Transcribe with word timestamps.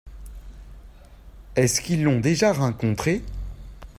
Est-ce 1.55 1.79
qu'ils 1.79 2.01
l'ont 2.03 2.19
déjà 2.19 2.53
rencontré? 2.53 3.21